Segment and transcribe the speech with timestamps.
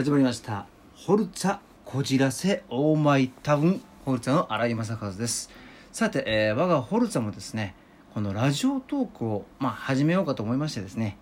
[0.00, 0.64] 始まりました。
[0.96, 3.82] ホルツァこじらせオーマイタウン。
[4.06, 5.50] ホルツァの新井正和です。
[5.92, 7.74] さて、えー我がホルツァもですね
[8.14, 11.18] このラジオトークを、まあ、始めようかと思いましてですね、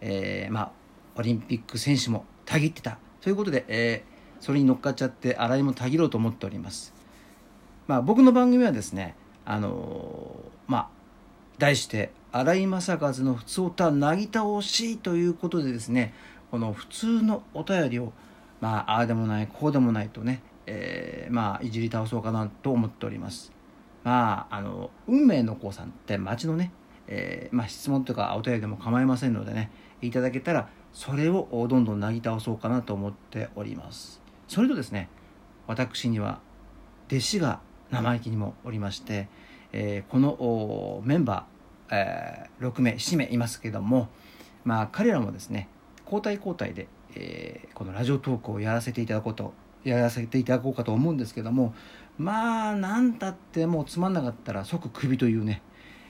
[0.00, 0.70] えーまあ
[1.16, 2.96] オリンピック選手もたぎってた。
[3.20, 6.94] ということで、えーそれに乗っかっちゃって新井もたぎろうと思っております。
[7.86, 9.14] まあ僕の番組はですね
[9.44, 10.34] あの
[10.66, 10.88] まあ
[11.58, 16.14] 題して「新井正和の普通歌なぎ倒し」ということでですね
[16.52, 18.12] この普通のお便りを
[18.60, 23.50] まあああでもないこうでもないとね、えーまあいじり倒そうかなと思っております。
[24.04, 26.70] まああの運命の子さんって町のね、
[27.08, 29.70] えーまあ、質問とかお便りでも構いませんのでね
[30.02, 34.20] いただけたらそれをどんどんなぎ倒そうかなと思っております。
[34.46, 35.08] それとですね
[35.66, 36.40] 私には
[37.08, 37.60] 弟子が
[37.90, 39.28] 生意気にもおりまして、
[39.72, 44.08] えーこのメンバー、えー6名7名いますけども
[44.64, 45.68] まあ彼らもですね
[46.12, 51.74] 交代交代で、えーこのラジオトークをやらせていただこうとやらせていただこうかと思うんですけども
[52.18, 55.62] まあ何たってもうつまんなかったら即クビというね、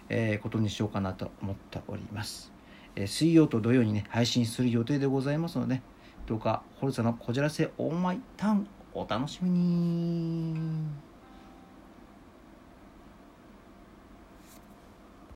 [0.09, 2.53] えーことにしようかなと思っております、
[2.97, 5.81] えー水曜と土曜にね配信する予定でございますので
[6.27, 11.02] どうかホルツァのこじらせオーマイタウンお楽しみに。